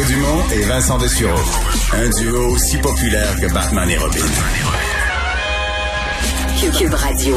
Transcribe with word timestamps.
Mario 0.00 0.14
Dumont 0.14 0.42
et 0.52 0.62
Vincent 0.62 0.98
Dessureau. 0.98 1.38
Un 1.92 2.08
duo 2.10 2.54
aussi 2.54 2.78
populaire 2.78 3.36
que 3.38 3.52
Batman 3.52 3.88
et 3.90 3.98
Robin. 3.98 4.20
Cube 6.78 6.94
Radio. 6.94 7.36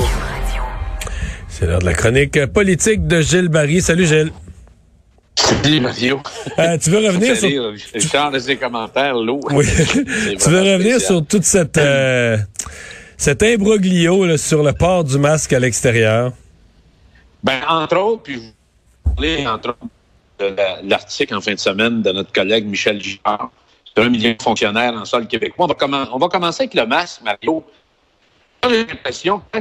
C'est 1.50 1.66
l'heure 1.66 1.80
de 1.80 1.86
la 1.86 1.94
chronique 1.94 2.46
politique 2.48 3.06
de 3.06 3.22
Gilles 3.22 3.50
Barry. 3.50 3.82
Salut 3.82 4.06
Gilles. 4.06 4.32
Salut 5.36 5.82
Mario. 5.82 6.22
Euh, 6.60 6.78
tu 6.78 6.90
veux 6.90 7.06
revenir 7.06 7.36
sur... 7.36 8.40
Ses 8.40 8.56
commentaires, 8.56 9.16
l'eau. 9.16 9.42
Oui. 9.52 9.66
tu 10.40 10.50
veux 10.50 10.62
revenir 10.62 11.02
sur 11.02 11.26
toute 11.26 11.44
cette... 11.44 11.78
Euh, 11.78 12.38
cet 13.18 13.44
imbroglio 13.44 14.26
là, 14.26 14.38
sur 14.38 14.64
le 14.64 14.74
port 14.74 15.04
du 15.04 15.18
masque 15.18 15.52
à 15.54 15.60
l'extérieur? 15.60 16.32
Ben, 17.44 17.60
entre 17.68 17.98
autres, 17.98 18.24
puis 18.24 18.42
je 19.06 19.12
voulais, 19.16 19.48
entre 19.48 19.70
autres, 19.70 19.88
l'article 20.84 21.36
en 21.36 21.42
fin 21.42 21.54
de 21.54 21.60
semaine 21.60 22.02
de 22.02 22.12
notre 22.12 22.32
collègue 22.32 22.66
Michel 22.66 23.02
Girard 23.02 23.52
sur 23.96 24.04
un 24.04 24.10
million 24.10 24.32
de 24.32 24.42
fonctionnaires 24.42 24.94
en 24.94 25.06
sol 25.06 25.28
québécois. 25.28 25.68
On 25.68 26.18
va, 26.18 26.28
commencer 26.28 26.64
avec 26.64 26.74
le 26.74 26.86
masque, 26.86 27.22
Mario. 27.24 27.64
J'ai 28.68 28.86
l'impression 28.86 29.42
que 29.52 29.60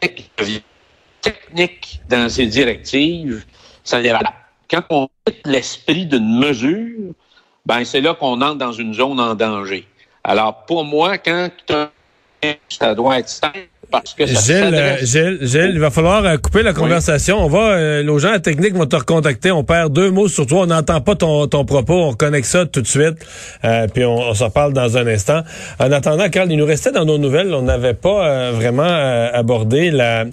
quand 0.00 0.08
devient 0.38 0.62
technique 1.20 2.00
dans 2.08 2.28
ses 2.28 2.46
directives, 2.46 3.44
ça 3.84 4.00
là. 4.00 4.20
Quand 4.68 4.82
on 4.90 5.08
quitte 5.24 5.46
l'esprit 5.46 6.06
d'une 6.06 6.38
mesure, 6.38 7.12
ben 7.64 7.84
c'est 7.84 8.00
là 8.00 8.14
qu'on 8.14 8.40
entre 8.40 8.56
dans 8.56 8.72
une 8.72 8.94
zone 8.94 9.20
en 9.20 9.34
danger. 9.34 9.86
Alors, 10.24 10.64
pour 10.66 10.84
moi, 10.84 11.18
quand 11.18 11.50
ça 12.68 12.94
doit 12.94 13.18
être 13.18 13.28
simple 13.28 13.68
parce 13.90 14.14
que 14.14 14.26
ça 14.26 14.40
Gilles, 14.40 14.74
euh, 14.74 14.96
Gilles, 15.02 15.38
Gilles, 15.42 15.72
il 15.74 15.80
va 15.80 15.90
falloir 15.90 16.24
euh, 16.24 16.36
couper 16.36 16.62
la 16.62 16.72
conversation. 16.72 17.38
On 17.38 17.48
va, 17.48 17.70
euh, 17.70 18.02
nos 18.02 18.18
gens 18.18 18.32
à 18.32 18.38
technique 18.38 18.74
vont 18.74 18.86
te 18.86 18.96
recontacter. 18.96 19.50
On 19.50 19.64
perd 19.64 19.92
deux 19.92 20.10
mots 20.10 20.28
sur 20.28 20.46
toi. 20.46 20.62
On 20.62 20.66
n'entend 20.66 21.00
pas 21.00 21.14
ton, 21.14 21.46
ton 21.46 21.64
propos. 21.64 22.04
On 22.04 22.14
connecte 22.14 22.46
ça 22.46 22.66
tout 22.66 22.82
de 22.82 22.86
suite. 22.86 23.16
Euh, 23.64 23.86
puis 23.92 24.04
on, 24.04 24.16
on 24.16 24.34
s'en 24.34 24.50
parle 24.50 24.72
dans 24.72 24.96
un 24.96 25.06
instant. 25.06 25.42
En 25.78 25.92
attendant, 25.92 26.28
Carl, 26.28 26.50
il 26.50 26.58
nous 26.58 26.66
restait 26.66 26.92
dans 26.92 27.04
nos 27.04 27.18
nouvelles, 27.18 27.52
on 27.54 27.62
n'avait 27.62 27.94
pas 27.94 28.26
euh, 28.26 28.52
vraiment 28.54 28.86
euh, 28.86 29.28
abordé 29.32 29.90
la, 29.90 30.24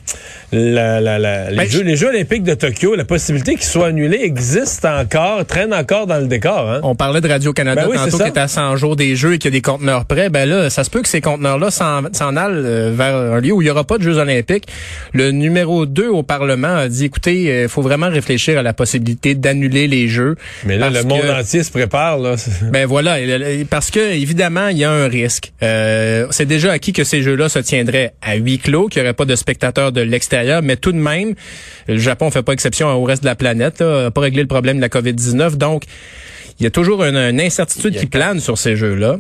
la, 0.54 1.02
la, 1.02 1.20
la- 1.20 1.50
les, 1.50 1.58
Ben, 1.58 1.68
jeux, 1.70 1.82
les 1.84 1.96
Jeux 1.96 2.08
olympiques 2.10 2.44
de 2.44 2.54
Tokyo. 2.54 2.96
La 2.96 3.06
possibilité 3.06 3.56
qu'ils 3.56 3.64
soient 3.64 3.88
annulés 3.88 4.20
existe 4.22 4.86
encore, 4.86 5.46
traîne 5.46 5.74
encore 5.74 6.08
dans 6.08 6.20
le 6.20 6.28
décor. 6.28 6.70
Hein? 6.70 6.80
On 6.84 6.96
parlait 6.96 7.22
de 7.22 7.28
Radio-Canada 7.28 7.84
Ben 7.84 7.88
oui, 7.92 7.98
tantôt 7.98 8.18
qui 8.24 8.24
est 8.30 8.38
à 8.38 8.48
100 8.48 8.76
jours 8.78 8.96
des 8.96 9.16
Jeux 9.16 9.34
et 9.34 9.38
qu'il 9.40 9.52
y 9.52 9.54
a 9.54 9.58
des 9.58 9.62
conteneurs 9.62 10.06
prêts. 10.06 10.30
Ben 10.30 10.48
là, 10.48 10.70
ça 10.70 10.84
se 10.84 10.90
peut 10.90 11.02
que 11.02 11.08
ces 11.08 11.22
conteneurs-là 11.22 11.72
s'en 11.72 12.36
allent 12.36 12.64
euh, 12.66 12.92
vers 12.94 13.16
un 13.16 13.40
lieu 13.42 13.52
où 13.54 13.62
il 13.62 13.66
n'y 13.66 13.72
aura 13.72 13.84
pas 13.84 13.98
de 13.98 14.04
Jeux 14.04 14.18
olympiques. 14.18 14.66
Le 15.14 15.32
numéro 15.32 15.86
2 15.86 16.08
au 16.08 16.24
Parlement 16.24 16.76
a 16.76 16.88
dit, 16.88 17.06
écoutez, 17.06 17.64
il 17.64 17.70
faut 17.70 17.82
vraiment 17.82 18.10
réfléchir 18.10 18.60
à 18.60 18.64
la 18.64 18.74
possibilité 18.74 19.36
d'annuler 19.36 19.88
les 19.88 20.08
Jeux. 20.08 20.36
Mais 20.66 20.78
là, 20.78 20.90
le 20.90 21.04
monde 21.04 21.22
que- 21.22 21.40
entier 21.42 21.64
se 21.64 21.72
prépare. 21.72 22.20
Là. 22.20 22.36
Ben 22.72 22.86
voilà, 22.86 23.18
parce 23.70 23.92
que 23.92 24.00
évidemment, 24.00 24.68
il 24.70 24.78
y 24.78 24.84
a 24.84 24.92
un 24.92 25.08
risque. 25.08 25.52
Euh, 25.62 26.28
c'est 26.32 26.46
déjà 26.46 26.72
acquis 26.72 26.94
que 26.94 27.04
ces 27.04 27.22
Jeux-là 27.22 27.50
se 27.50 27.60
tiendraient 27.60 28.14
à 28.22 28.36
huis 28.36 28.58
clos, 28.60 28.88
qu'il 28.88 29.02
n'y 29.02 29.08
aurait 29.08 29.14
pas 29.14 29.26
de 29.26 29.36
spectateurs 29.36 29.92
de 29.92 30.02
l'extérieur, 30.02 30.43
mais 30.62 30.76
tout 30.76 30.92
de 30.92 30.98
même, 30.98 31.34
le 31.88 31.98
Japon 31.98 32.32
fait 32.32 32.44
pas 32.44 32.54
exception 32.54 32.90
au 32.90 33.04
reste 33.04 33.24
de 33.24 33.28
la 33.28 33.36
planète, 33.36 33.80
là, 33.82 34.12
pas 34.12 34.22
réglé 34.22 34.42
le 34.42 34.48
problème 34.48 34.78
de 34.78 34.82
la 34.82 34.90
COVID-19, 34.90 35.56
donc 35.58 35.84
il 36.60 36.64
y 36.64 36.68
a 36.68 36.70
toujours 36.72 37.04
une, 37.04 37.18
une 37.18 37.42
incertitude 37.42 37.96
qui 37.98 38.06
plane 38.06 38.40
sur 38.40 38.58
ces 38.58 38.76
Jeux-là. 38.76 39.18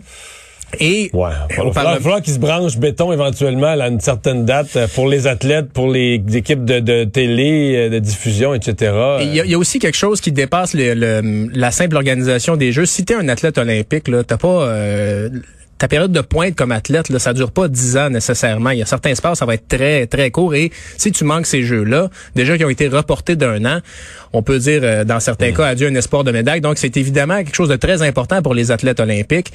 Et 0.80 1.12
Ouais. 1.14 1.30
Il 1.52 1.62
on 1.62 1.70
va 1.70 2.00
falloir, 2.00 2.22
qu'ils 2.24 2.34
se 2.34 2.40
branchent 2.40 2.78
béton 2.80 3.14
éventuellement 3.14 3.68
à 3.68 3.88
une 3.88 4.00
certaine 4.00 4.44
date 4.44 4.76
euh, 4.76 4.88
pour 4.96 5.08
les 5.08 5.28
athlètes, 5.28 5.72
pour 5.72 5.88
les 5.92 6.20
équipes 6.34 6.66
de, 6.66 6.80
de 6.80 7.04
télé, 7.04 7.74
euh, 7.76 7.90
de 7.90 8.00
diffusion, 8.00 8.56
etc. 8.56 8.92
Et 9.20 9.24
Il 9.26 9.36
y, 9.36 9.40
a- 9.40 9.46
il 9.46 9.52
y 9.52 9.54
a 9.54 9.58
aussi 9.60 9.78
quelque 9.78 9.98
chose 9.98 10.20
qui 10.20 10.32
dépasse 10.32 10.74
le- 10.74 10.96
le- 10.96 11.50
la 11.54 11.70
simple 11.70 11.96
organisation 11.96 12.58
des 12.58 12.72
Jeux. 12.72 12.88
Si 12.88 13.06
t'es 13.06 13.14
un 13.14 13.30
athlète 13.30 13.60
olympique, 13.60 14.08
là, 14.08 14.24
t'as 14.24 14.38
pas 14.38 14.64
euh, 14.64 15.30
ta 15.78 15.88
période 15.88 16.12
de 16.12 16.22
pointe 16.22 16.56
comme 16.56 16.72
athlète, 16.72 17.10
là, 17.10 17.20
ça 17.20 17.34
dure 17.34 17.52
pas 17.52 17.68
10 17.68 17.98
ans 17.98 18.10
nécessairement. 18.10 18.70
Il 18.70 18.80
y 18.80 18.82
a 18.82 18.86
certains 18.86 19.16
sports, 19.16 19.36
ça 19.36 19.46
va 19.46 19.56
être 19.56 19.68
très 19.68 20.08
très 20.08 20.32
court. 20.32 20.56
Et 20.56 20.72
si 20.98 21.12
tu 21.12 21.24
manques 21.24 21.46
ces 21.46 21.64
Jeux-là, 21.64 22.10
déjà 22.36 22.58
qui 22.58 22.66
ont 22.66 22.70
été 22.70 22.88
reportés 22.88 23.36
d'un 23.36 23.66
an, 23.66 23.80
on 24.32 24.42
peut 24.42 24.60
dire 24.60 24.82
euh, 24.84 25.04
dans 25.04 25.20
certains 25.20 25.52
cas 25.52 25.66
adieu 25.66 25.88
un 25.88 25.96
espoir 25.96 26.24
de 26.24 26.32
médaille. 26.32 26.62
Donc 26.62 26.78
c'est 26.78 26.96
évidemment 26.98 27.38
quelque 27.38 27.56
chose 27.56 27.70
de 27.70 27.76
très 27.76 28.02
important 28.02 28.42
pour 28.42 28.54
les 28.54 28.72
athlètes 28.72 29.00
olympiques. 29.00 29.52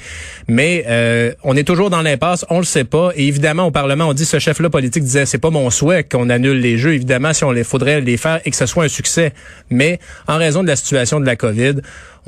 Mais 0.47 0.85
euh, 0.87 1.33
on 1.43 1.55
est 1.55 1.63
toujours 1.63 1.89
dans 1.89 2.01
l'impasse, 2.01 2.45
on 2.49 2.59
le 2.59 2.65
sait 2.65 2.83
pas. 2.83 3.11
Et 3.15 3.27
évidemment 3.27 3.65
au 3.65 3.71
Parlement, 3.71 4.05
on 4.05 4.13
dit 4.13 4.25
ce 4.25 4.39
chef-là 4.39 4.69
politique 4.69 5.03
disait 5.03 5.25
c'est 5.25 5.37
pas 5.37 5.49
mon 5.49 5.69
souhait 5.69 6.03
qu'on 6.03 6.29
annule 6.29 6.59
les 6.59 6.77
Jeux. 6.77 6.93
Évidemment, 6.93 7.33
si 7.33 7.43
on 7.43 7.51
les 7.51 7.63
faudrait 7.63 8.01
les 8.01 8.17
faire 8.17 8.39
et 8.45 8.51
que 8.51 8.57
ce 8.57 8.65
soit 8.65 8.85
un 8.85 8.89
succès. 8.89 9.33
Mais 9.69 9.99
en 10.27 10.37
raison 10.37 10.63
de 10.63 10.67
la 10.67 10.75
situation 10.75 11.19
de 11.19 11.25
la 11.25 11.35
COVID, 11.35 11.75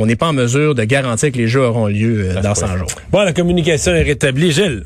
on 0.01 0.05
n'est 0.05 0.15
pas 0.15 0.27
en 0.27 0.33
mesure 0.33 0.75
de 0.75 0.83
garantir 0.83 1.31
que 1.31 1.37
les 1.37 1.47
Jeux 1.47 1.61
auront 1.61 1.87
lieu 1.87 2.31
euh, 2.31 2.41
dans 2.41 2.55
100 2.55 2.77
jours. 2.77 2.87
Bon, 3.11 3.21
la 3.21 3.33
communication 3.33 3.93
est 3.93 4.03
rétablie. 4.03 4.51
Gilles. 4.51 4.83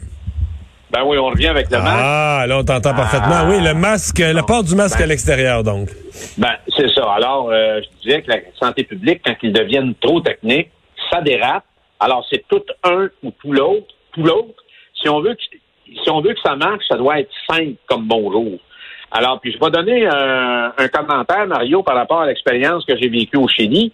Ben 0.92 1.03
oui, 1.06 1.18
on 1.18 1.28
revient 1.28 1.48
avec 1.48 1.70
le 1.72 1.78
masque. 1.78 2.03
Ah, 2.03 2.46
là, 2.48 2.59
on 2.59 2.64
t'entend 2.64 2.94
parfaitement. 2.94 3.50
Oui, 3.50 3.62
le 3.62 3.74
masque, 3.74 4.20
le 4.20 4.42
port 4.46 4.64
du 4.64 4.76
masque 4.76 5.02
à 5.02 5.06
l'extérieur, 5.06 5.64
donc. 5.64 5.90
Ben, 6.38 6.53
c'est 6.78 6.90
ça. 6.94 7.03
Alors, 7.14 7.50
euh, 7.50 7.81
je 7.81 8.02
disais 8.08 8.22
que 8.22 8.31
la 8.31 8.38
santé 8.62 8.84
publique, 8.84 9.22
quand 9.26 9.36
ils 9.42 9.52
deviennent 9.52 9.96
trop 9.96 10.22
techniques, 10.22 10.70
ça 11.12 11.22
dérape. 11.22 11.64
Alors, 12.00 12.26
c'est 12.30 12.46
tout 12.47 12.62
un 12.84 13.09
ou 13.24 13.32
tout 13.42 13.52
l'autre. 13.52 13.88
Tout 14.14 14.24
l'autre. 14.24 14.53
Si 15.02 15.09
on 15.09 15.22
veut 15.22 15.34
que 15.34 15.58
si 16.03 16.09
on 16.09 16.22
veut 16.22 16.34
que 16.34 16.42
ça 16.44 16.56
marche, 16.56 16.84
ça 16.90 16.97
doit 16.97 17.20
être 17.20 17.30
simple 17.50 17.76
comme 17.88 18.08
bonjour. 18.08 18.58
Alors, 19.12 19.40
puis 19.40 19.53
je 19.53 19.59
vais 19.64 19.72
donner 19.72 20.06
un, 20.08 20.74
un 20.78 20.88
commentaire, 20.88 21.47
Mario, 21.47 21.84
par 21.84 21.96
rapport 21.96 22.22
à 22.22 22.28
l'expérience 22.28 22.86
que 22.86 22.97
j'ai 22.97 23.08
vécue 23.08 23.38
au 23.38 23.47
Chili. 23.47 23.94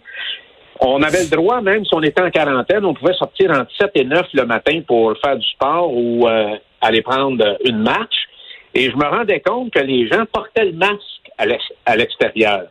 On 0.84 1.00
avait 1.02 1.22
le 1.24 1.30
droit, 1.30 1.60
même 1.60 1.84
si 1.84 1.94
on 1.94 2.02
était 2.02 2.20
en 2.22 2.30
quarantaine, 2.30 2.84
on 2.84 2.92
pouvait 2.94 3.14
sortir 3.14 3.50
entre 3.52 3.70
7 3.80 3.90
et 3.94 4.04
9 4.04 4.26
le 4.34 4.46
matin 4.46 4.80
pour 4.86 5.14
faire 5.24 5.36
du 5.36 5.46
sport 5.50 5.92
ou 5.94 6.26
euh, 6.26 6.56
aller 6.80 7.02
prendre 7.02 7.56
une 7.64 7.78
marche. 7.82 8.26
Et 8.74 8.90
je 8.90 8.96
me 8.96 9.04
rendais 9.04 9.40
compte 9.40 9.72
que 9.72 9.78
les 9.80 10.08
gens 10.08 10.24
portaient 10.32 10.64
le 10.64 10.72
masque 10.72 10.98
à 11.38 11.46
l'ex- 11.46 11.72
à 11.86 11.96
l'extérieur. 11.96 12.64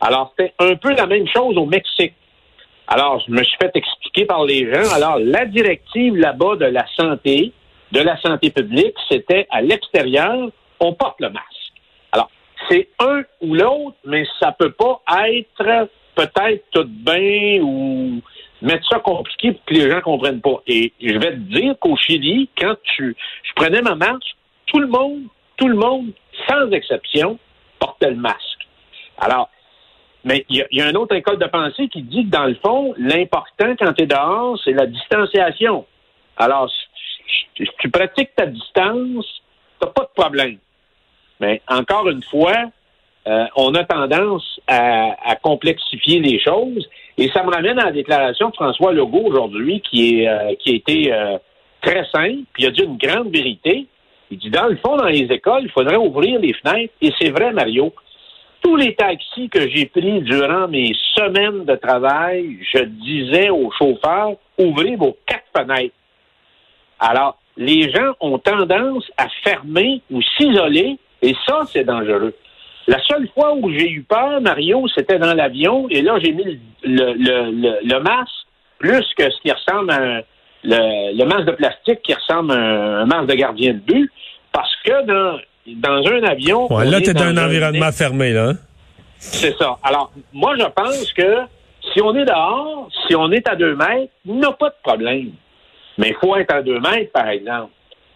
Alors, 0.00 0.34
c'était 0.36 0.52
un 0.58 0.74
peu 0.74 0.92
la 0.94 1.06
même 1.06 1.28
chose 1.28 1.56
au 1.56 1.66
Mexique. 1.66 2.14
Alors, 2.88 3.22
je 3.26 3.30
me 3.32 3.44
suis 3.44 3.56
fait 3.62 3.70
expliquer 3.74 4.24
par 4.24 4.44
les 4.44 4.70
gens. 4.72 4.92
Alors, 4.94 5.18
la 5.20 5.44
directive 5.46 6.16
là-bas 6.16 6.56
de 6.56 6.64
la 6.66 6.84
santé, 6.96 7.52
de 7.92 8.00
la 8.00 8.16
santé 8.20 8.50
publique, 8.50 8.96
c'était 9.08 9.46
à 9.50 9.62
l'extérieur, 9.62 10.48
on 10.80 10.94
porte 10.94 11.20
le 11.20 11.28
masque. 11.28 11.46
Alors, 12.10 12.28
c'est 12.68 12.88
un 12.98 13.22
ou 13.40 13.54
l'autre, 13.54 13.96
mais 14.04 14.24
ça 14.40 14.50
peut 14.50 14.72
pas 14.72 15.00
être 15.28 15.88
peut-être 16.14 16.64
tout 16.70 16.84
bien 16.86 17.60
ou 17.62 18.20
mettre 18.60 18.86
ça 18.88 18.98
compliqué 19.00 19.52
pour 19.52 19.64
que 19.64 19.74
les 19.74 19.90
gens 19.90 20.00
comprennent 20.00 20.40
pas. 20.40 20.62
Et 20.66 20.92
je 21.00 21.14
vais 21.18 21.32
te 21.32 21.36
dire 21.52 21.74
qu'au 21.80 21.96
Chili, 21.96 22.48
quand 22.56 22.74
tu, 22.96 23.16
je 23.42 23.52
prenais 23.54 23.82
ma 23.82 23.94
marche, 23.94 24.36
tout 24.66 24.78
le 24.78 24.86
monde, 24.86 25.22
tout 25.56 25.68
le 25.68 25.76
monde, 25.76 26.12
sans 26.48 26.70
exception, 26.70 27.38
portait 27.78 28.10
le 28.10 28.16
masque. 28.16 28.66
Alors, 29.18 29.48
mais 30.24 30.44
il 30.48 30.64
y, 30.70 30.80
a- 30.80 30.88
une 30.90 30.96
autre 30.96 31.16
école 31.16 31.38
de 31.38 31.46
pensée 31.46 31.88
qui 31.88 32.02
dit 32.02 32.24
que 32.24 32.30
dans 32.30 32.44
le 32.46 32.54
fond, 32.54 32.94
l'important 32.96 33.74
quand 33.76 33.92
tu 33.94 34.04
es 34.04 34.06
dehors, 34.06 34.58
c'est 34.64 34.72
la 34.72 34.86
distanciation. 34.86 35.84
Alors, 36.36 36.70
si 37.56 37.66
tu 37.80 37.90
pratiques 37.90 38.34
ta 38.36 38.46
distance, 38.46 39.26
t'as 39.80 39.88
pas 39.88 40.04
de 40.04 40.10
problème. 40.14 40.58
Mais 41.40 41.60
encore 41.68 42.08
une 42.08 42.22
fois, 42.22 42.70
euh, 43.26 43.44
on 43.56 43.74
a 43.74 43.84
tendance 43.84 44.60
à, 44.66 45.36
complexifier 45.42 46.20
les 46.20 46.40
choses. 46.40 46.88
Et 47.18 47.28
ça 47.28 47.42
me 47.44 47.50
ramène 47.50 47.78
à 47.78 47.86
la 47.86 47.92
déclaration 47.92 48.50
de 48.50 48.54
François 48.54 48.92
Legault 48.92 49.24
aujourd'hui, 49.26 49.80
qui 49.80 50.20
est 50.20 50.28
euh, 50.28 50.54
qui 50.58 50.70
a 50.70 50.74
été 50.74 51.12
euh, 51.12 51.38
très 51.80 52.04
simple, 52.10 52.44
puis 52.52 52.64
il 52.64 52.66
a 52.66 52.70
dit 52.70 52.82
une 52.82 52.96
grande 52.96 53.30
vérité. 53.32 53.86
Il 54.30 54.38
dit, 54.38 54.50
dans 54.50 54.66
le 54.66 54.76
fond, 54.76 54.96
dans 54.96 55.06
les 55.06 55.30
écoles, 55.30 55.64
il 55.64 55.70
faudrait 55.70 55.96
ouvrir 55.96 56.40
les 56.40 56.54
fenêtres. 56.54 56.94
Et 57.02 57.12
c'est 57.20 57.30
vrai, 57.30 57.52
Mario. 57.52 57.92
Tous 58.62 58.76
les 58.76 58.94
taxis 58.94 59.48
que 59.48 59.68
j'ai 59.68 59.86
pris 59.86 60.20
durant 60.22 60.68
mes 60.68 60.92
semaines 61.16 61.64
de 61.64 61.74
travail, 61.74 62.58
je 62.72 62.84
disais 62.84 63.50
aux 63.50 63.70
chauffeurs, 63.72 64.36
ouvrez 64.56 64.96
vos 64.96 65.16
quatre 65.26 65.44
fenêtres. 65.54 65.94
Alors, 66.98 67.36
les 67.56 67.90
gens 67.90 68.12
ont 68.20 68.38
tendance 68.38 69.10
à 69.16 69.26
fermer 69.42 70.00
ou 70.10 70.22
s'isoler, 70.22 70.96
et 71.20 71.34
ça, 71.46 71.62
c'est 71.66 71.84
dangereux. 71.84 72.34
La 72.88 72.98
seule 73.04 73.28
fois 73.34 73.54
où 73.54 73.70
j'ai 73.70 73.88
eu 73.90 74.02
peur, 74.02 74.40
Mario, 74.40 74.86
c'était 74.94 75.18
dans 75.18 75.34
l'avion, 75.34 75.86
et 75.88 76.02
là, 76.02 76.18
j'ai 76.22 76.32
mis 76.32 76.44
le, 76.82 77.12
le, 77.14 77.50
le, 77.50 77.78
le 77.84 78.00
masque 78.00 78.32
plus 78.78 79.04
que 79.16 79.30
ce 79.30 79.40
qui 79.42 79.52
ressemble 79.52 79.90
à 79.92 80.02
un, 80.02 80.20
le, 80.64 81.24
masque 81.24 81.46
de 81.46 81.52
plastique 81.52 82.02
qui 82.02 82.14
ressemble 82.14 82.52
à 82.52 82.56
un, 82.56 83.00
un 83.02 83.06
masque 83.06 83.26
de 83.26 83.34
gardien 83.34 83.72
de 83.74 83.78
but, 83.78 84.10
parce 84.52 84.74
que 84.84 85.06
dans, 85.06 85.38
dans 85.66 86.06
un 86.10 86.22
avion... 86.24 86.72
Ouais, 86.72 86.84
là, 86.86 87.00
t'es 87.00 87.14
dans 87.14 87.22
un 87.22 87.36
un 87.36 87.46
environnement 87.46 87.92
fermé, 87.92 88.32
là. 88.32 88.48
hein? 88.50 88.56
c'est 89.18 89.56
ça. 89.56 89.78
Alors, 89.84 90.10
moi, 90.32 90.54
je 90.58 90.64
pense 90.64 91.12
que 91.12 91.36
si 91.92 92.00
on 92.02 92.14
est 92.16 92.24
dehors, 92.24 92.88
si 93.06 93.14
on 93.14 93.30
est 93.30 93.48
à 93.48 93.54
deux 93.54 93.74
mètres, 93.76 94.12
il 94.24 94.34
n'y 94.34 94.44
a 94.44 94.52
pas 94.52 94.70
de 94.70 94.74
problème. 94.82 95.30
Mais 95.98 96.08
il 96.08 96.14
faut 96.16 96.34
être 96.36 96.52
à 96.54 96.62
deux 96.62 96.80
mètres, 96.80 97.12
par 97.12 97.28
exemple. 97.28 97.70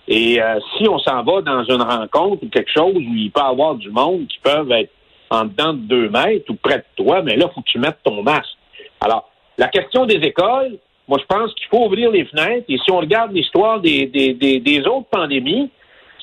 Et 0.09 0.41
euh, 0.41 0.61
si 0.77 0.89
on 0.89 0.99
s'en 0.99 1.23
va 1.23 1.43
dans 1.43 1.65
une 1.65 1.83
rencontre 1.83 2.45
ou 2.45 2.49
quelque 2.49 2.71
chose 2.71 2.95
où 2.95 3.01
il 3.01 3.31
peut 3.31 3.41
y 3.41 3.45
avoir 3.45 3.75
du 3.75 3.91
monde 3.91 4.27
qui 4.29 4.39
peuvent 4.39 4.71
être 4.73 4.91
en 5.31 5.45
dedans 5.45 5.73
de 5.73 5.81
deux 5.81 6.09
mètres 6.09 6.49
ou 6.49 6.55
près 6.55 6.79
de 6.79 6.85
toi, 7.05 7.23
mais 7.23 7.37
là, 7.37 7.47
il 7.51 7.55
faut 7.55 7.61
que 7.61 7.67
tu 7.67 7.79
mettes 7.79 7.99
ton 8.05 8.23
masque. 8.23 8.57
Alors, 9.01 9.29
La 9.59 9.69
question 9.69 10.05
des 10.05 10.17
écoles, 10.17 10.79
moi, 11.09 11.19
je 11.21 11.25
pense 11.27 11.55
qu'il 11.55 11.67
faut 11.69 11.87
ouvrir 11.87 12.11
les 12.11 12.25
fenêtres. 12.27 12.67
Et 12.69 12.79
si 12.79 12.91
on 12.91 12.99
regarde 12.99 13.33
l'histoire 13.33 13.81
des, 13.81 14.07
des, 14.07 14.35
des, 14.35 14.61
des 14.61 14.81
autres 14.87 15.09
pandémies, 15.11 15.71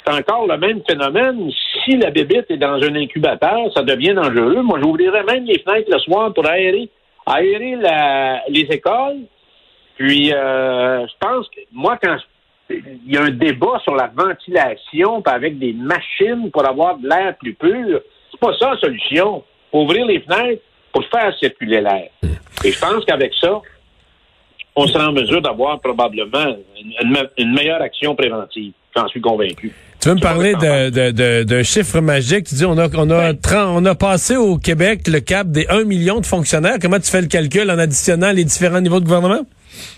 c'est 0.05 0.13
encore 0.13 0.45
le 0.47 0.57
même 0.57 0.81
phénomène. 0.87 1.49
Si 1.83 1.97
la 1.97 2.11
bébite 2.11 2.51
est 2.51 2.57
dans 2.57 2.81
un 2.81 2.95
incubateur, 2.95 3.71
ça 3.73 3.83
devient 3.83 4.13
dangereux. 4.13 4.61
Moi, 4.61 4.79
j'ouvrirais 4.81 5.23
même 5.23 5.45
les 5.45 5.59
fenêtres 5.59 5.89
le 5.89 5.99
soir 5.99 6.33
pour 6.33 6.47
aérer, 6.47 6.89
aérer 7.25 7.75
la, 7.75 8.43
les 8.49 8.67
écoles. 8.69 9.21
Puis, 9.95 10.33
euh, 10.33 11.07
je 11.07 11.13
pense 11.19 11.47
que 11.49 11.61
moi, 11.71 11.97
quand 12.01 12.17
il 12.69 13.11
y 13.11 13.17
a 13.17 13.23
un 13.23 13.31
débat 13.31 13.79
sur 13.83 13.95
la 13.95 14.11
ventilation 14.15 15.21
avec 15.25 15.59
des 15.59 15.73
machines 15.73 16.49
pour 16.51 16.67
avoir 16.67 16.97
de 16.97 17.07
l'air 17.07 17.35
plus 17.37 17.53
pur, 17.53 18.01
c'est 18.31 18.39
pas 18.39 18.53
ça 18.57 18.71
la 18.71 18.77
solution. 18.77 19.43
Faut 19.71 19.83
ouvrir 19.83 20.05
les 20.05 20.21
fenêtres 20.21 20.61
pour 20.91 21.03
faire 21.05 21.35
circuler 21.37 21.81
l'air. 21.81 22.09
Et 22.63 22.71
je 22.71 22.79
pense 22.79 23.03
qu'avec 23.05 23.33
ça, 23.39 23.61
on 24.75 24.87
sera 24.87 25.09
en 25.09 25.11
mesure 25.11 25.41
d'avoir 25.41 25.79
probablement 25.79 26.55
une, 27.37 27.53
meilleure 27.53 27.81
action 27.81 28.15
préventive. 28.15 28.73
J'en 28.95 29.07
suis 29.07 29.21
convaincu. 29.21 29.71
Tu 29.99 30.09
veux 30.09 30.15
me 30.15 30.21
parler 30.21 30.53
d'un 30.53 30.89
de, 30.91 31.63
chiffre 31.63 31.99
magique? 31.99 32.45
Tu 32.45 32.55
dis, 32.55 32.65
on 32.65 32.77
a, 32.77 32.87
on, 32.95 33.09
a 33.09 33.33
on 33.67 33.85
a 33.85 33.95
passé 33.95 34.35
au 34.35 34.57
Québec 34.57 35.07
le 35.07 35.19
cap 35.19 35.47
des 35.47 35.65
1 35.67 35.83
million 35.85 36.19
de 36.19 36.25
fonctionnaires. 36.25 36.77
Comment 36.81 36.99
tu 36.99 37.09
fais 37.09 37.21
le 37.21 37.27
calcul 37.27 37.69
en 37.71 37.79
additionnant 37.79 38.31
les 38.31 38.43
différents 38.43 38.81
niveaux 38.81 38.99
de 38.99 39.05
gouvernement? 39.05 39.41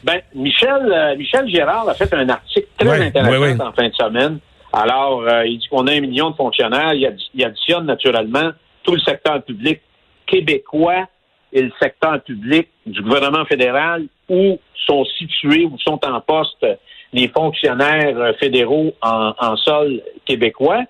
Ben, 0.04 0.22
Michel, 0.34 0.92
euh, 0.92 1.16
Michel 1.16 1.48
Gérard 1.50 1.90
a 1.90 1.94
fait 1.94 2.14
un 2.14 2.28
article 2.30 2.68
très 2.78 3.08
intéressant 3.08 3.68
en 3.68 3.72
fin 3.74 3.88
de 3.88 3.94
semaine. 3.94 4.40
Alors, 4.74 5.22
euh, 5.22 5.46
il 5.46 5.60
dit 5.60 5.68
qu'on 5.68 5.88
a 5.88 5.94
un 5.94 6.02
million 6.02 6.32
de 6.32 6.36
fonctionnaires. 6.36 6.94
il 6.94 7.44
additionne 7.44 7.86
naturellement 7.86 8.52
tout 8.84 8.94
le 8.94 9.00
secteur 9.00 9.42
public 9.44 9.82
québécois 10.26 11.08
et 11.54 11.62
le 11.62 11.72
secteur 11.80 12.22
public 12.22 12.68
du 12.86 13.02
gouvernement 13.02 13.46
fédéral 13.46 14.06
où 14.30 14.60
sont 14.86 15.06
situés, 15.18 15.66
où 15.66 15.78
sont 15.80 16.00
en 16.06 16.20
poste 16.22 16.66
les 17.14 17.30
fonctionnaires 17.30 18.36
fédéraux 18.40 18.94
en, 19.02 19.56
sol 19.58 20.02
québécois. 20.26 20.84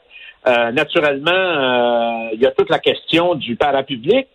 Euh, 0.48 0.72
naturellement, 0.72 1.32
euh, 1.32 2.30
il 2.34 2.42
y 2.42 2.46
a 2.46 2.52
toute 2.52 2.70
la 2.70 2.80
question 2.80 3.36
du 3.36 3.56
parapublic, 3.56 4.28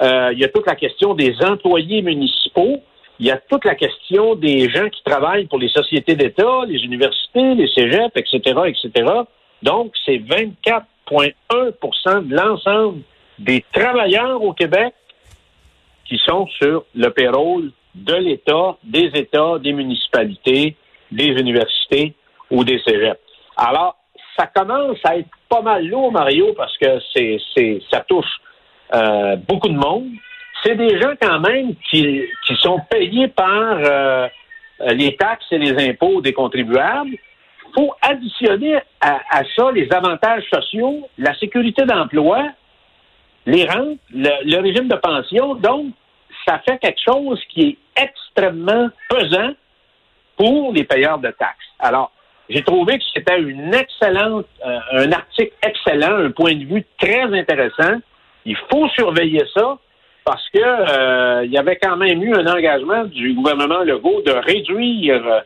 euh, 0.00 0.30
il 0.32 0.38
y 0.38 0.44
a 0.44 0.48
toute 0.48 0.66
la 0.66 0.74
question 0.74 1.14
des 1.14 1.34
employés 1.42 2.00
municipaux, 2.00 2.82
il 3.20 3.26
y 3.26 3.30
a 3.30 3.36
toute 3.36 3.64
la 3.66 3.74
question 3.74 4.34
des 4.34 4.70
gens 4.70 4.88
qui 4.88 5.02
travaillent 5.04 5.46
pour 5.46 5.58
les 5.58 5.68
sociétés 5.68 6.16
d'État, 6.16 6.64
les 6.66 6.82
universités, 6.82 7.54
les 7.54 7.68
cégeps, 7.68 8.16
etc., 8.16 8.40
etc. 8.66 8.90
Donc, 9.62 9.92
c'est 10.06 10.16
24,1% 10.16 12.26
de 12.26 12.34
l'ensemble 12.34 13.02
des 13.38 13.62
travailleurs 13.72 14.42
au 14.42 14.54
Québec 14.54 14.94
qui 16.06 16.18
sont 16.26 16.46
sur 16.46 16.86
le 16.94 17.10
payroll 17.10 17.72
de 17.94 18.14
l'État, 18.14 18.78
des 18.82 19.10
États, 19.14 19.58
des 19.58 19.74
municipalités, 19.74 20.76
des 21.12 21.26
universités 21.26 22.14
ou 22.50 22.64
des 22.64 22.80
cégeps. 22.86 23.20
Alors, 23.54 23.96
ça 24.38 24.46
commence 24.46 24.96
à 25.04 25.18
être 25.18 25.28
pas 25.50 25.60
mal 25.60 25.86
lourd, 25.86 26.10
Mario, 26.10 26.54
parce 26.54 26.74
que 26.78 26.98
c'est, 27.14 27.38
ça 27.92 28.00
touche 28.00 28.40
euh, 28.94 29.36
beaucoup 29.36 29.68
de 29.68 29.76
monde. 29.76 30.08
C'est 30.62 30.74
des 30.76 31.00
gens 31.00 31.14
quand 31.20 31.40
même 31.40 31.74
qui, 31.90 32.22
qui 32.46 32.56
sont 32.56 32.80
payés 32.90 33.28
par 33.28 33.78
euh, 33.78 34.28
les 34.88 35.16
taxes 35.16 35.46
et 35.50 35.58
les 35.58 35.88
impôts 35.88 36.20
des 36.20 36.32
contribuables. 36.32 37.10
Il 37.12 37.72
faut 37.74 37.94
additionner 38.02 38.78
à, 39.00 39.42
ça 39.56 39.70
les 39.72 39.88
avantages 39.92 40.44
sociaux, 40.52 41.08
la 41.18 41.34
sécurité 41.38 41.84
d'emploi, 41.84 42.48
les 43.46 43.64
rentes, 43.64 43.98
le, 44.12 44.30
le 44.44 44.60
régime 44.60 44.88
de 44.88 44.96
pension. 44.96 45.54
Donc, 45.54 45.92
ça 46.46 46.58
fait 46.66 46.78
quelque 46.78 47.00
chose 47.04 47.40
qui 47.48 47.60
est 47.96 48.02
extrêmement 48.02 48.88
pesant 49.08 49.52
pour 50.36 50.72
les 50.72 50.84
payeurs 50.84 51.18
de 51.18 51.30
taxes. 51.30 51.66
Alors, 51.78 52.12
j'ai 52.48 52.62
trouvé 52.62 52.98
que 52.98 53.04
c'était 53.14 53.40
une 53.40 53.72
excellente, 53.72 54.46
euh, 54.66 54.78
un 54.92 55.12
article 55.12 55.52
excellent, 55.62 56.16
un 56.16 56.30
point 56.32 56.54
de 56.54 56.64
vue 56.64 56.84
très 56.98 57.22
intéressant. 57.22 58.00
Il 58.44 58.56
faut 58.70 58.88
surveiller 58.88 59.44
ça 59.54 59.78
parce 60.24 60.48
que 60.50 60.58
euh, 60.58 61.44
il 61.44 61.52
y 61.52 61.58
avait 61.58 61.76
quand 61.76 61.96
même 61.96 62.22
eu 62.22 62.34
un 62.34 62.46
engagement 62.46 63.04
du 63.04 63.34
gouvernement 63.34 63.80
Legault 63.80 64.22
de 64.22 64.32
réduire 64.32 65.42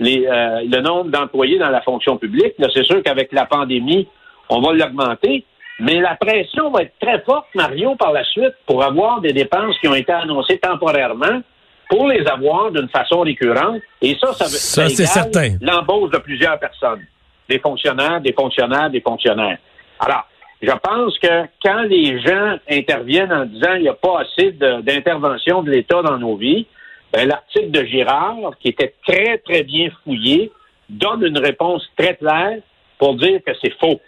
les, 0.00 0.26
euh, 0.26 0.60
le 0.64 0.80
nombre 0.80 1.10
d'employés 1.10 1.58
dans 1.58 1.70
la 1.70 1.80
fonction 1.82 2.16
publique. 2.16 2.54
Là, 2.58 2.68
c'est 2.72 2.84
sûr 2.84 3.02
qu'avec 3.02 3.32
la 3.32 3.46
pandémie, 3.46 4.06
on 4.48 4.60
va 4.60 4.72
l'augmenter, 4.72 5.44
mais 5.80 6.00
la 6.00 6.16
pression 6.16 6.70
va 6.70 6.82
être 6.82 6.94
très 7.00 7.20
forte, 7.20 7.46
Mario, 7.54 7.94
par 7.96 8.12
la 8.12 8.24
suite, 8.24 8.54
pour 8.66 8.82
avoir 8.82 9.20
des 9.20 9.32
dépenses 9.32 9.78
qui 9.80 9.88
ont 9.88 9.94
été 9.94 10.12
annoncées 10.12 10.58
temporairement, 10.58 11.42
pour 11.88 12.08
les 12.08 12.26
avoir 12.26 12.70
d'une 12.70 12.88
façon 12.88 13.20
récurrente. 13.20 13.80
Et 14.02 14.16
ça, 14.20 14.32
ça, 14.32 14.46
ça, 14.46 14.88
c'est 14.88 15.06
certain. 15.06 15.56
l'embauche 15.60 16.10
de 16.10 16.18
plusieurs 16.18 16.58
personnes. 16.58 17.04
Des 17.48 17.58
fonctionnaires, 17.58 18.20
des 18.20 18.32
fonctionnaires, 18.32 18.90
des 18.90 19.00
fonctionnaires. 19.00 19.58
Alors, 20.00 20.26
je 20.60 20.72
pense 20.72 21.18
que 21.18 21.44
quand 21.62 21.82
les 21.82 22.20
gens 22.20 22.56
interviennent 22.68 23.32
en 23.32 23.44
disant 23.44 23.74
il 23.74 23.82
n'y 23.82 23.88
a 23.88 23.94
pas 23.94 24.22
assez 24.22 24.50
d'intervention 24.52 25.62
de, 25.62 25.70
l'État 25.70 26.02
dans 26.02 26.18
nos 26.18 26.36
vies, 26.36 26.66
ben, 27.12 27.28
l'article 27.28 27.70
de 27.70 27.84
Girard, 27.84 28.52
qui 28.60 28.68
était 28.68 28.94
très, 29.06 29.38
très 29.38 29.62
bien 29.62 29.88
fouillé, 30.02 30.50
donne 30.88 31.24
une 31.24 31.38
réponse 31.38 31.82
très 31.96 32.16
claire 32.16 32.58
pour 32.98 33.14
dire 33.16 33.40
que 33.46 33.52
c'est 33.62 33.72
faux. 33.78 34.00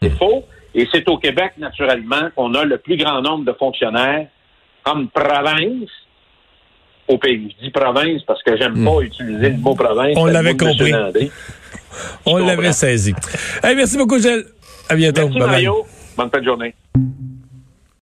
C'est 0.00 0.10
faux. 0.10 0.44
Et 0.74 0.88
c'est 0.92 1.08
au 1.08 1.18
Québec, 1.18 1.52
naturellement, 1.58 2.30
qu'on 2.34 2.54
a 2.54 2.64
le 2.64 2.78
plus 2.78 2.96
grand 2.96 3.20
nombre 3.20 3.44
de 3.44 3.52
fonctionnaires 3.52 4.26
comme 4.82 5.08
province 5.08 5.90
au 7.08 7.18
pays. 7.18 7.54
Je 7.58 7.66
dis 7.66 7.70
province 7.70 8.22
parce 8.26 8.42
que 8.42 8.56
j'aime 8.56 8.84
pas 8.84 9.00
hmm. 9.00 9.02
utiliser 9.02 9.50
le 9.50 9.56
mot 9.58 9.74
province. 9.74 10.14
On 10.16 10.26
l'avait 10.26 10.56
compris. 10.56 10.92
On 12.24 12.38
l'avait 12.38 12.72
saisi. 12.72 13.14
merci 13.62 13.98
beaucoup, 13.98 14.18
Gilles. 14.18 14.44
À 14.90 14.96
bientôt. 14.96 15.28
Merci, 15.28 15.38
Mario. 15.38 15.86
Bonne 16.16 16.30
fin 16.30 16.40
de 16.40 16.44
journée. 16.44 16.74